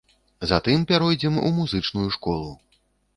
Затым 0.51 0.85
пяройдзем 0.91 1.37
у 1.41 1.51
музычную 1.59 2.09
школу. 2.17 2.49